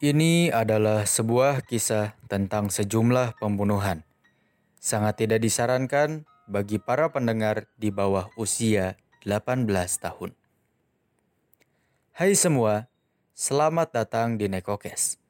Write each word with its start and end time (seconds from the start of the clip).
Ini 0.00 0.48
adalah 0.48 1.04
sebuah 1.04 1.60
kisah 1.68 2.16
tentang 2.24 2.72
sejumlah 2.72 3.36
pembunuhan. 3.36 4.00
Sangat 4.80 5.20
tidak 5.20 5.44
disarankan 5.44 6.24
bagi 6.48 6.80
para 6.80 7.12
pendengar 7.12 7.68
di 7.76 7.92
bawah 7.92 8.32
usia 8.40 8.96
18 9.28 9.68
tahun. 10.00 10.32
Hai 12.16 12.32
semua, 12.32 12.88
selamat 13.36 13.92
datang 13.92 14.40
di 14.40 14.48
Nekokes. 14.48 15.20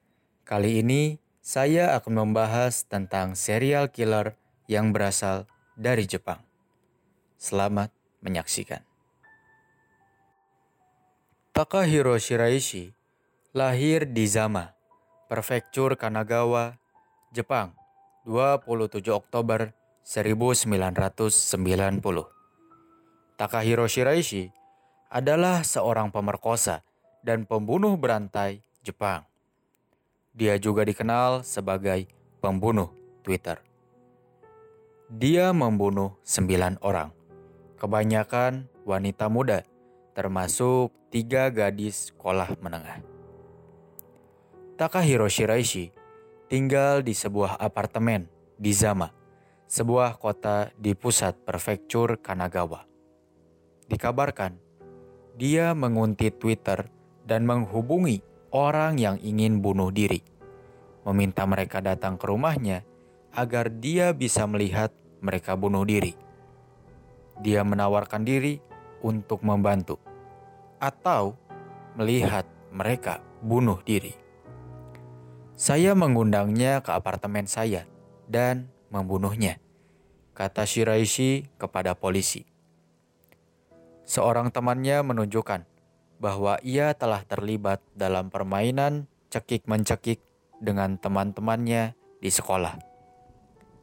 Kali 0.47 0.79
ini 0.87 1.19
saya 1.43 1.99
akan 1.99 2.31
membahas 2.31 2.87
tentang 2.87 3.35
serial 3.35 3.91
killer 3.91 4.39
yang 4.71 4.95
berasal 4.95 5.51
dari 5.75 6.07
Jepang. 6.07 6.47
Selamat 7.43 7.91
menyaksikan. 8.23 8.87
Takahiro 11.51 12.15
Shiraishi 12.23 13.00
lahir 13.51 14.07
di 14.07 14.31
Zama, 14.31 14.79
Prefektur 15.27 15.99
Kanagawa, 15.99 16.79
Jepang, 17.35 17.75
27 18.23 19.11
Oktober 19.11 19.75
1990. 20.07 20.79
Takahiro 23.35 23.91
Shiraishi 23.91 24.55
adalah 25.11 25.67
seorang 25.67 26.15
pemerkosa 26.15 26.87
dan 27.27 27.43
pembunuh 27.43 27.99
berantai 27.99 28.63
Jepang. 28.87 29.27
Dia 30.31 30.55
juga 30.63 30.87
dikenal 30.87 31.43
sebagai 31.43 32.07
pembunuh 32.39 32.95
Twitter. 33.27 33.59
Dia 35.11 35.51
membunuh 35.51 36.15
sembilan 36.23 36.79
orang, 36.87 37.11
kebanyakan 37.83 38.71
wanita 38.87 39.27
muda, 39.27 39.67
termasuk 40.15 40.95
tiga 41.11 41.51
gadis 41.51 42.15
sekolah 42.15 42.55
menengah. 42.63 43.20
Takahiro 44.81 45.29
Shiraishi 45.29 45.93
tinggal 46.49 47.05
di 47.05 47.13
sebuah 47.13 47.61
apartemen 47.61 48.25
di 48.57 48.73
Zama, 48.73 49.13
sebuah 49.69 50.17
kota 50.17 50.73
di 50.73 50.97
pusat 50.97 51.37
prefektur 51.45 52.17
Kanagawa. 52.17 52.89
Dikabarkan, 53.93 54.57
dia 55.37 55.77
menguntit 55.77 56.41
Twitter 56.41 56.89
dan 57.29 57.45
menghubungi 57.45 58.25
orang 58.57 58.97
yang 58.97 59.21
ingin 59.21 59.61
bunuh 59.61 59.93
diri, 59.93 60.25
meminta 61.05 61.45
mereka 61.45 61.85
datang 61.85 62.17
ke 62.17 62.25
rumahnya 62.25 62.81
agar 63.37 63.69
dia 63.69 64.17
bisa 64.17 64.49
melihat 64.49 64.97
mereka 65.21 65.61
bunuh 65.61 65.85
diri. 65.85 66.17
Dia 67.45 67.69
menawarkan 67.69 68.25
diri 68.25 68.57
untuk 69.05 69.45
membantu 69.45 70.01
atau 70.81 71.37
melihat 72.01 72.49
mereka 72.73 73.21
bunuh 73.45 73.77
diri. 73.85 74.30
Saya 75.61 75.93
mengundangnya 75.93 76.81
ke 76.81 76.89
apartemen 76.89 77.45
saya 77.45 77.85
dan 78.25 78.73
membunuhnya, 78.89 79.61
kata 80.33 80.65
Shiraishi 80.65 81.53
kepada 81.61 81.93
polisi. 81.93 82.49
Seorang 84.09 84.57
temannya 84.57 85.05
menunjukkan 85.05 85.69
bahwa 86.17 86.57
ia 86.65 86.97
telah 86.97 87.21
terlibat 87.29 87.85
dalam 87.93 88.33
permainan 88.33 89.05
cekik-mencekik 89.29 90.25
dengan 90.65 90.97
teman-temannya 90.97 91.93
di 92.25 92.31
sekolah. 92.33 92.81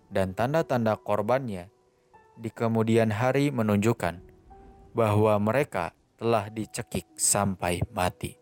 Dan 0.09 0.33
tanda-tanda 0.33 0.97
korbannya 0.97 1.69
di 2.41 2.49
kemudian 2.49 3.13
hari 3.13 3.53
menunjukkan 3.53 4.17
bahwa 4.97 5.37
mereka 5.37 5.93
telah 6.17 6.49
dicekik 6.49 7.05
sampai 7.21 7.85
mati. 7.93 8.36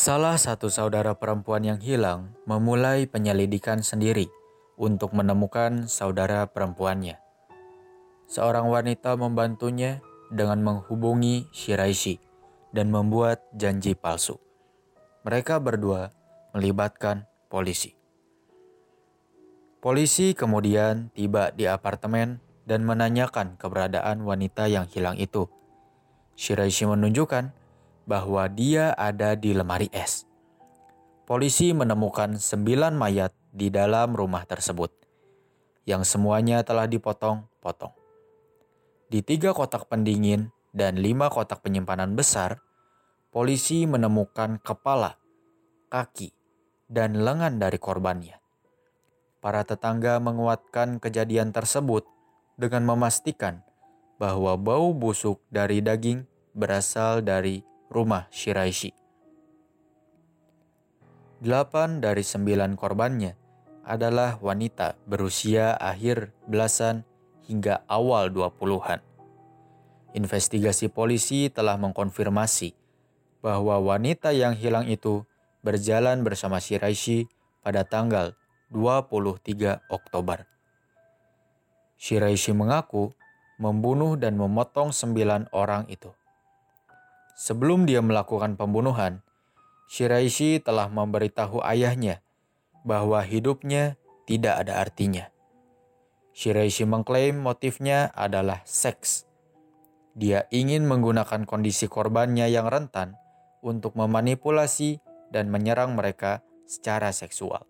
Salah 0.00 0.40
satu 0.40 0.72
saudara 0.72 1.12
perempuan 1.12 1.60
yang 1.60 1.76
hilang 1.76 2.32
memulai 2.48 3.04
penyelidikan 3.04 3.84
sendiri 3.84 4.32
untuk 4.80 5.12
menemukan 5.12 5.92
saudara 5.92 6.48
perempuannya. 6.48 7.20
Seorang 8.24 8.72
wanita 8.72 9.20
membantunya 9.20 10.00
dengan 10.32 10.64
menghubungi 10.64 11.52
Shiraishi 11.52 12.16
dan 12.72 12.88
membuat 12.88 13.44
janji 13.52 13.92
palsu. 13.92 14.40
Mereka 15.28 15.60
berdua 15.60 16.16
melibatkan 16.56 17.28
polisi. 17.52 17.92
Polisi 19.84 20.32
kemudian 20.32 21.12
tiba 21.12 21.52
di 21.52 21.68
apartemen 21.68 22.40
dan 22.64 22.88
menanyakan 22.88 23.60
keberadaan 23.60 24.24
wanita 24.24 24.64
yang 24.64 24.88
hilang 24.88 25.20
itu. 25.20 25.44
Shiraishi 26.40 26.88
menunjukkan 26.88 27.59
bahwa 28.10 28.50
dia 28.50 28.90
ada 28.98 29.38
di 29.38 29.54
lemari 29.54 29.86
es. 29.94 30.26
Polisi 31.30 31.70
menemukan 31.70 32.34
sembilan 32.34 32.90
mayat 32.98 33.30
di 33.54 33.70
dalam 33.70 34.18
rumah 34.18 34.42
tersebut, 34.42 34.90
yang 35.86 36.02
semuanya 36.02 36.66
telah 36.66 36.90
dipotong-potong. 36.90 37.94
Di 39.06 39.22
tiga 39.22 39.54
kotak 39.54 39.86
pendingin 39.86 40.50
dan 40.74 40.98
lima 40.98 41.30
kotak 41.30 41.62
penyimpanan 41.62 42.18
besar, 42.18 42.58
polisi 43.30 43.86
menemukan 43.86 44.58
kepala, 44.58 45.14
kaki, 45.86 46.34
dan 46.90 47.22
lengan 47.22 47.62
dari 47.62 47.78
korbannya. 47.78 48.42
Para 49.38 49.62
tetangga 49.62 50.18
menguatkan 50.18 50.98
kejadian 50.98 51.54
tersebut 51.54 52.02
dengan 52.58 52.90
memastikan 52.90 53.62
bahwa 54.18 54.58
bau 54.58 54.90
busuk 54.90 55.38
dari 55.46 55.78
daging 55.78 56.26
berasal 56.58 57.22
dari 57.22 57.62
rumah 57.90 58.30
Shiraishi. 58.30 58.94
Delapan 61.42 61.98
dari 61.98 62.22
sembilan 62.22 62.78
korbannya 62.78 63.32
adalah 63.82 64.38
wanita 64.38 64.94
berusia 65.10 65.74
akhir 65.74 66.30
belasan 66.46 67.02
hingga 67.50 67.82
awal 67.90 68.30
dua 68.30 68.54
puluhan. 68.54 69.02
Investigasi 70.14 70.86
polisi 70.86 71.50
telah 71.50 71.74
mengkonfirmasi 71.74 72.78
bahwa 73.42 73.82
wanita 73.82 74.30
yang 74.30 74.54
hilang 74.54 74.86
itu 74.86 75.26
berjalan 75.66 76.22
bersama 76.22 76.62
Shiraishi 76.62 77.26
pada 77.64 77.82
tanggal 77.82 78.38
23 78.70 79.82
Oktober. 79.90 80.46
Shiraishi 81.98 82.54
mengaku 82.54 83.12
membunuh 83.60 84.16
dan 84.16 84.38
memotong 84.38 84.94
sembilan 84.94 85.52
orang 85.52 85.90
itu. 85.92 86.19
Sebelum 87.40 87.88
dia 87.88 88.04
melakukan 88.04 88.60
pembunuhan, 88.60 89.24
Shiraishi 89.88 90.60
telah 90.60 90.92
memberitahu 90.92 91.64
ayahnya 91.64 92.20
bahwa 92.84 93.24
hidupnya 93.24 93.96
tidak 94.28 94.60
ada 94.60 94.76
artinya. 94.84 95.32
Shiraishi 96.36 96.84
mengklaim 96.84 97.40
motifnya 97.40 98.12
adalah 98.12 98.60
seks. 98.68 99.24
Dia 100.12 100.52
ingin 100.52 100.84
menggunakan 100.84 101.48
kondisi 101.48 101.88
korbannya 101.88 102.44
yang 102.52 102.68
rentan 102.68 103.16
untuk 103.64 103.96
memanipulasi 103.96 105.00
dan 105.32 105.48
menyerang 105.48 105.96
mereka 105.96 106.44
secara 106.68 107.08
seksual, 107.08 107.64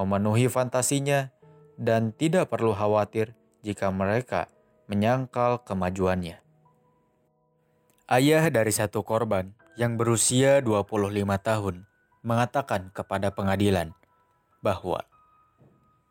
memenuhi 0.00 0.48
fantasinya, 0.48 1.28
dan 1.76 2.16
tidak 2.16 2.48
perlu 2.48 2.72
khawatir 2.72 3.36
jika 3.60 3.92
mereka 3.92 4.48
menyangkal 4.88 5.60
kemajuannya. 5.60 6.47
Ayah 8.08 8.48
dari 8.48 8.72
satu 8.72 9.04
korban 9.04 9.52
yang 9.76 10.00
berusia 10.00 10.64
25 10.64 11.12
tahun 11.44 11.84
mengatakan 12.24 12.88
kepada 12.88 13.28
pengadilan 13.28 13.92
bahwa 14.64 15.04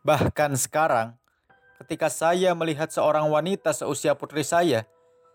bahkan 0.06 0.54
sekarang 0.54 1.18
ketika 1.82 2.14
saya 2.14 2.54
melihat 2.54 2.94
seorang 2.94 3.26
wanita 3.34 3.74
seusia 3.74 4.14
putri 4.14 4.46
saya, 4.46 4.86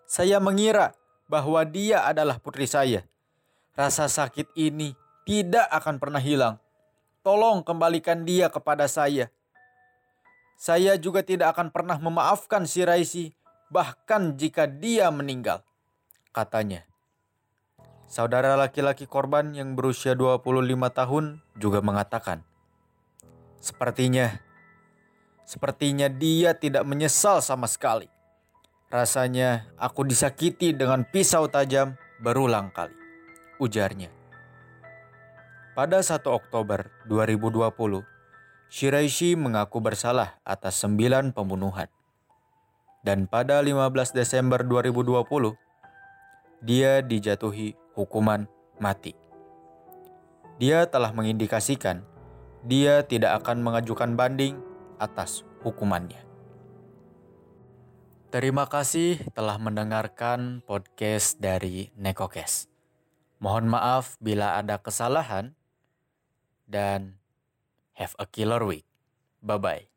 saya 0.07 0.39
mengira 0.39 0.95
bahwa 1.27 1.67
dia 1.67 2.07
adalah 2.07 2.39
putri 2.39 2.71
saya. 2.71 3.03
Rasa 3.75 4.07
sakit 4.07 4.55
ini 4.55 4.95
tidak 5.27 5.67
akan 5.67 5.99
pernah 5.99 6.23
hilang. 6.23 6.63
Tolong 7.27 7.67
kembalikan 7.67 8.23
dia 8.23 8.47
kepada 8.47 8.87
saya. 8.87 9.35
Saya 10.55 10.95
juga 10.95 11.27
tidak 11.27 11.59
akan 11.59 11.75
pernah 11.75 11.99
memaafkan 11.99 12.71
si 12.71 12.87
Raisi, 12.87 13.35
bahkan 13.67 14.39
jika 14.39 14.71
dia 14.71 15.11
meninggal 15.11 15.67
katanya. 16.33 16.89
Saudara 18.09 18.57
laki-laki 18.61 19.09
korban 19.09 19.57
yang 19.57 19.73
berusia 19.73 20.13
25 20.13 20.53
tahun 20.93 21.25
juga 21.57 21.81
mengatakan, 21.81 22.45
Sepertinya, 23.63 24.43
sepertinya 25.47 26.11
dia 26.11 26.53
tidak 26.53 26.83
menyesal 26.83 27.39
sama 27.39 27.71
sekali. 27.71 28.11
Rasanya 28.93 29.71
aku 29.81 30.05
disakiti 30.05 30.77
dengan 30.77 31.07
pisau 31.09 31.49
tajam 31.49 31.97
berulang 32.21 32.69
kali, 32.75 32.93
ujarnya. 33.63 34.13
Pada 35.73 36.05
1 36.05 36.21
Oktober 36.29 36.93
2020, 37.09 38.05
Shiraishi 38.69 39.41
mengaku 39.41 39.81
bersalah 39.81 40.37
atas 40.45 40.77
sembilan 40.85 41.33
pembunuhan. 41.33 41.89
Dan 43.01 43.25
pada 43.25 43.65
15 43.65 44.13
Desember 44.13 44.61
2020, 44.69 45.57
dia 46.63 47.03
dijatuhi 47.03 47.75
hukuman 47.99 48.47
mati. 48.79 49.19
dia 50.63 50.87
telah 50.87 51.11
mengindikasikan 51.11 52.07
dia 52.63 53.03
tidak 53.03 53.43
akan 53.43 53.59
mengajukan 53.67 54.15
banding 54.15 54.55
atas 55.03 55.43
hukumannya. 55.67 56.23
Terima 58.33 58.65
kasih 58.65 59.21
telah 59.37 59.61
mendengarkan 59.61 60.65
podcast 60.65 61.37
dari 61.43 61.93
Nekokes. 61.99 62.71
Mohon 63.43 63.77
maaf 63.77 64.17
bila 64.23 64.57
ada 64.57 64.79
kesalahan 64.81 65.53
dan 66.65 67.21
have 67.93 68.17
a 68.17 68.25
killer 68.25 68.63
week. 68.65 68.87
Bye 69.43 69.61
bye. 69.61 69.92